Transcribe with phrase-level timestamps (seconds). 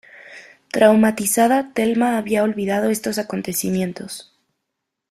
[0.71, 4.33] Traumatizada, Thelma había olvidado estos acontecimientos.